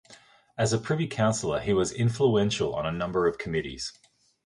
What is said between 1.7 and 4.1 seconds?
was influential on a number of committees.